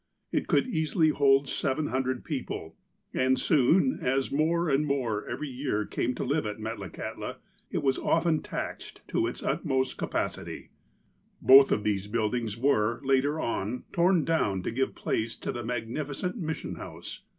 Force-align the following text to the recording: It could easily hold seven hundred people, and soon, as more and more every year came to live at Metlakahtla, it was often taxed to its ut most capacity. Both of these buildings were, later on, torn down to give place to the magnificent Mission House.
It 0.31 0.47
could 0.47 0.65
easily 0.67 1.09
hold 1.09 1.47
seven 1.47 1.85
hundred 1.89 2.23
people, 2.25 2.75
and 3.13 3.37
soon, 3.37 3.99
as 4.01 4.31
more 4.31 4.67
and 4.67 4.83
more 4.87 5.27
every 5.29 5.47
year 5.49 5.85
came 5.85 6.15
to 6.15 6.23
live 6.23 6.47
at 6.47 6.57
Metlakahtla, 6.57 7.35
it 7.69 7.83
was 7.83 7.99
often 7.99 8.41
taxed 8.41 9.07
to 9.09 9.27
its 9.27 9.43
ut 9.43 9.63
most 9.63 9.97
capacity. 9.97 10.71
Both 11.39 11.71
of 11.71 11.83
these 11.83 12.07
buildings 12.07 12.57
were, 12.57 12.99
later 13.03 13.39
on, 13.39 13.83
torn 13.93 14.25
down 14.25 14.63
to 14.63 14.71
give 14.71 14.95
place 14.95 15.35
to 15.37 15.51
the 15.51 15.63
magnificent 15.63 16.35
Mission 16.35 16.77
House. 16.77 17.21